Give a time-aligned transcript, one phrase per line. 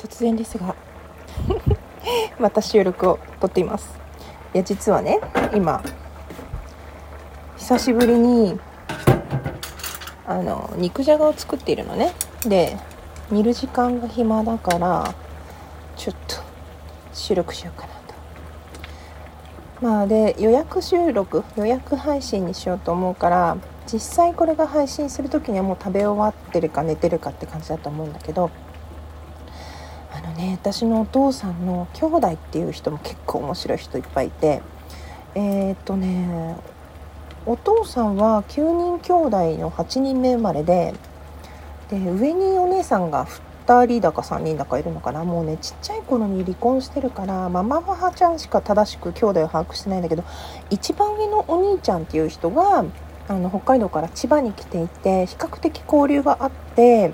[0.00, 0.74] 突然ですが
[2.40, 3.98] また収録を撮っています。
[4.54, 5.20] いや実はね
[5.54, 5.82] 今
[7.58, 8.58] 久しぶりに
[10.26, 12.12] あの肉じゃがを作っているのね。
[12.46, 12.78] で
[13.30, 15.14] 煮る時間が暇だから
[15.96, 16.36] ちょっと
[17.12, 18.00] 収録しようかなと。
[19.82, 23.56] まあで予約収録予約配信にしようと思うから
[23.86, 28.50] 実際これが配信する時にはもう食べ終わってるか寝てるかって感じだと思うんだけど
[30.30, 34.62] のね私のお父さんの兄弟っていう人も結構面白い人いっぱいいて
[35.34, 36.56] えー、っとね
[37.46, 40.94] お父さんは9人兄弟の8人目生まれで
[41.88, 45.24] で上にお姉さんが2人だか3人だかいるのかな。
[45.24, 50.24] もうねちっちゃい頃に離婚してるからママ母ちゃんしか正しく兄弟を把握してないんだけど
[50.70, 52.84] 一番上のお兄ちゃんっていう人が
[53.28, 57.12] あの北海道から千葉に来ていて比較的交流があって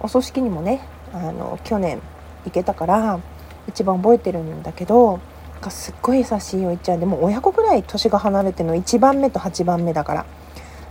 [0.00, 2.02] お葬式にもねあの去年
[2.44, 3.20] 行けたから
[3.68, 5.20] 一番覚えてるんだけど
[5.52, 10.26] なんかすっごい優しいおいちゃんでも親子ぐらい年が離れての1番目と8番目だから。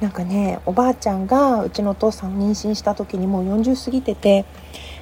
[0.00, 4.44] なんかねおばあちゃんがうちのお父さんを妊娠した時にもう40過ぎてて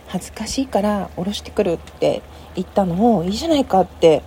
[0.07, 2.23] 恥ずかしいから降ろしてくるって
[2.55, 4.23] 言ったのをいいじゃないかって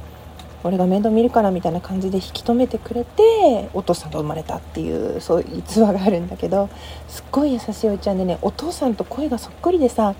[0.64, 6.70] 俺が面倒見るからみたいな感じで引き止めてくれてお父さんと生まれたっていうそういう逸話があるんだけど
[7.08, 10.16] すっごい優しいおいちゃんでねお父さんと声がそっくりでさ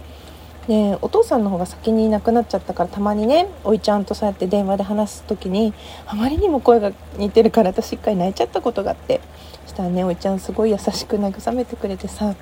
[0.68, 5.74] でお父さんの方が先にいなくなっちゃったからたまにねおいちゃんとそうやって電話で話す時に
[6.08, 9.22] あまりにも声が似てるから私一回泣いちゃったことがあって
[9.66, 12.36] そしたらねおいちゃんすごい優しく慰めてくれてさ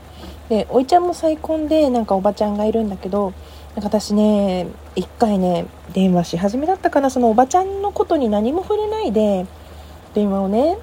[0.47, 3.33] でおいちゃんも再婚でなんかおばちゃんがいるんだけど
[3.75, 7.09] なんか私ね一回ね電話し始めだったかな。
[7.09, 9.47] そのおばちゃんのことに何も触れないで
[10.13, 10.77] 電話をね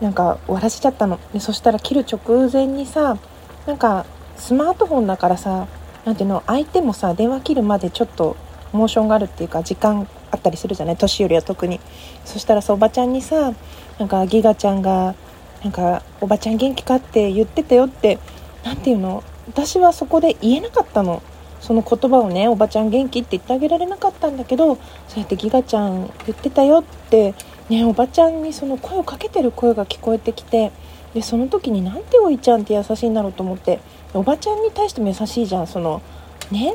[0.00, 1.18] なんか終わらせちゃったの。
[1.32, 3.18] でそしたら切る直前にさ
[3.66, 5.66] なんかスマートフォンだからさ
[6.08, 8.34] なんていうの相手もさ電話切るまでちょっと
[8.72, 10.96] モーションがあるっていうか時間あったりするじゃない？
[10.96, 11.80] 年寄りは特に。
[12.24, 13.52] そしたらさおばちゃんにさ
[13.98, 15.14] なんかギガちゃんが
[15.62, 18.18] なんかおばちゃん元気かって言ってたよって
[18.64, 19.22] 何ていうの？
[19.48, 21.22] 私はそこで言えなかったの。
[21.60, 24.76] その言葉をねおばちゃん元気って言ってあげられなかったんだけど
[25.08, 27.34] そうやってギガちゃん言ってたよって
[27.68, 30.72] ねおばちゃんにその声をかけてる声が聞こえてきて
[31.14, 33.80] でその時になんておいちゃんって優しいんだろうと思って
[34.14, 36.02] おばちゃんに対しても優しいじゃんその
[36.50, 36.74] ね？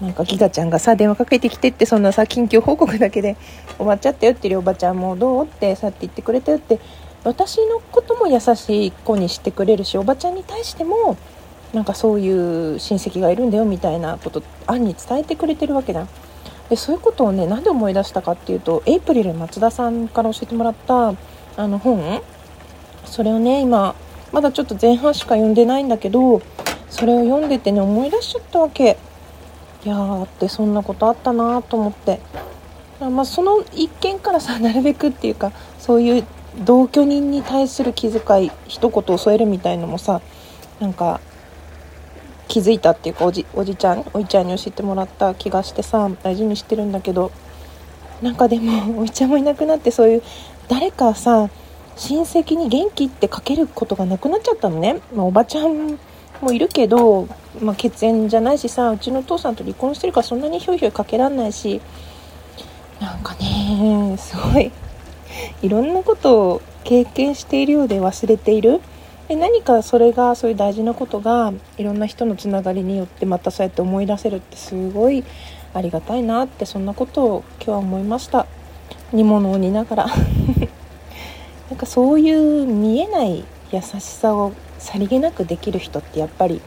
[0.00, 3.36] なんかギガちゃんがさ電話かけてきてってそんなさ緊急報告だけで
[3.76, 5.44] 終わっちゃったよっていうおばちゃんもどう？
[5.44, 6.80] ってさって言ってくれたよって
[7.22, 11.16] 私のことも優しい子にしてくれるしおばちゃんに対しても
[11.72, 12.28] なんかそうい
[12.74, 16.06] う親戚がいるんだよみたいなこと案に伝えてくれてるわけだ
[16.68, 21.14] でそういうことをねなんで思い出したかっていうとエイプリル松田さんから教えてもらった
[21.56, 22.00] あの本
[23.06, 23.94] それをね今
[24.32, 26.42] まだちょっと前半しか読んでないんだけど
[26.90, 28.96] それを読んでてね思い出しちゃったわけ。
[29.84, 32.20] いやーってそんなことあったなーと思って。
[33.00, 36.24] まあ、その一件からさ なるべくっていうかそういう
[36.64, 40.20] 同居人に対する気遣い一言添えるみたいのもさ
[40.80, 41.20] なんか
[42.46, 47.32] 気づいたっていうかおじおじちゃんおいちゃんに教えてもらった気がしてさ大事にしてるんだけど
[48.22, 50.22] なんかでもおいちゃんもいなくなってそういう
[50.68, 51.50] 誰かさ
[51.96, 55.98] 親戚に元気ってかけることがなくなっちゃったのね、まあ、おばちゃん
[56.40, 57.28] もいるけど、
[57.60, 61.80] まあ、血縁じゃないしさうちのお父さんと離婚してるからそんなにひょいひょいかけらんないし。
[63.00, 64.70] なんかねすごい
[65.62, 68.80] いろんなことを経験しているようで忘れている。
[69.28, 75.24] で何かそれがそういう大事なことがいろんな人のつながりによってまたそうやって思い出せるってすごい
[75.72, 78.46] ありがたいなってそんなことを今日は思いました。
[79.12, 80.06] 煮物を煮ながら。
[81.70, 86.60] なんかそういう見えない優しさをさりげなくできる人ってやっぱり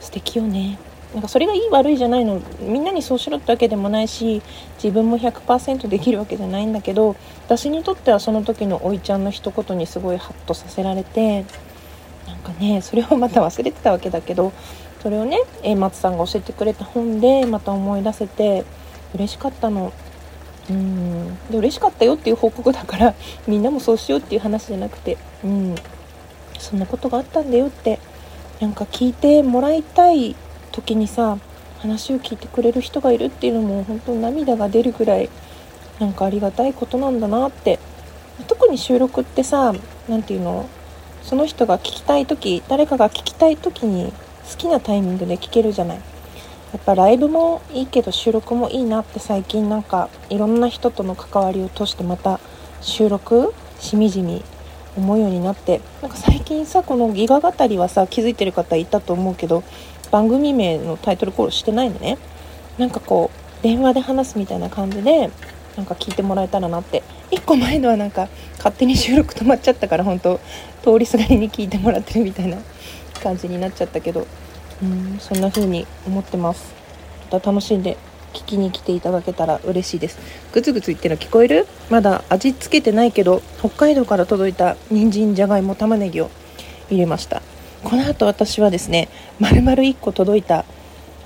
[0.00, 0.78] 素敵よね。
[1.14, 2.40] なんかそれがいい悪いじゃないの。
[2.60, 4.42] みんなにそうしろってわけでもないし
[4.82, 11.44] 自分も100%できるわけじゃないんだけど私にとってはその時のおいちゃんの一言にすごいハッとさせられて
[12.26, 14.52] なんかねそれをまた忘れてたわけだけど
[15.02, 15.38] それをね
[15.76, 18.64] 松さんが教えてくれた本でまた思い出せて
[19.14, 19.92] 嬉しかったの。
[20.70, 21.36] うん。
[21.50, 23.14] で嬉しかったよっていう報告だから
[23.46, 25.74] みんなもそうしようっていう話じゃなくてうん。
[26.58, 27.98] そんなことがあったんだよって
[28.60, 30.34] なんか聞いてもらいたい
[30.72, 31.38] 時にさ
[31.78, 35.28] 話を聞いてくれる人がいるっていうのも本当涙が出るぐらい
[36.00, 37.78] なんかありがたいことなんだなって。
[38.44, 39.74] 特に収録ってさ
[40.08, 40.68] 何て言うの
[41.22, 44.12] その人が聞きたい時誰かが聞きたい時に
[44.50, 46.00] 好きなタイミングで聞けるじゃない。
[46.72, 52.40] やっぱライブもいいけど収録もいいなって最近なんかいろんな人との関わりを通してまた
[52.80, 54.44] 収録しみじみ
[54.96, 59.62] 思うようになってなんか最近さこのギガ語りはさ気づいてる方いたと思うけど
[60.10, 62.18] 番組名のタイトルコールしてないのね。
[62.78, 65.30] なんかこう電話で話すみたいな感じで
[65.76, 67.02] なんか聞いてもらえたらなって。
[67.30, 70.38] 1個前のはなんか勝手に収録止まっちゃったから本当
[70.82, 72.58] 通りすがりに聞いてもらってるみたいな
[73.22, 74.26] 感じになっちゃったけど
[74.82, 76.74] うんそんな風に思ってます。
[77.30, 77.96] また楽しんで
[78.32, 80.18] 聞きに来ていただけたら嬉しいです。
[80.52, 81.66] グツグツ言ってるの聞こえる？
[81.88, 86.30] まだ味付けてないけど北海道から届いた人参じゃがいも玉ねぎを
[86.90, 87.42] 入れました。
[87.82, 89.08] この後私はですね
[89.40, 90.64] 丸々1個届いた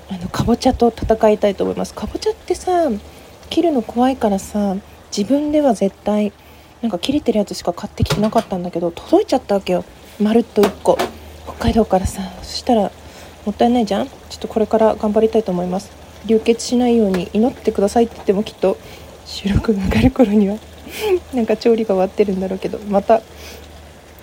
[0.09, 1.93] あのかぼちゃと戦いたいと思います。
[1.93, 2.89] かぼちゃってさ
[3.49, 4.75] 切るの怖いからさ
[5.15, 6.31] 自分では絶対
[6.81, 9.83] なんか切れてるやつしか買ってきてなかったんだけど届いちゃったわけよ。
[10.19, 10.97] まるっと1個。
[11.43, 12.91] 北海道からさそしたら
[13.45, 14.07] もったいないじゃん？
[14.07, 15.91] ちょっとこれから頑張りたいと思います。
[16.25, 18.77] 流血しないように祈ってくださいって言ってもきっと
[19.25, 20.57] 収録が上がる頃には
[21.33, 23.23] なんか調理が終わってるんだろうけどまたう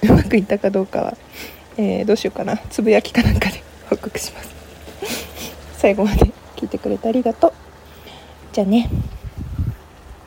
[0.07, 1.17] まくいったかどうかは、
[1.77, 2.57] えー、どうしようかな。
[2.71, 4.49] つぶやきかなんかで 報告します。
[5.77, 7.53] 最後まで聞いてくれてありがとう。
[8.53, 8.89] じゃあね。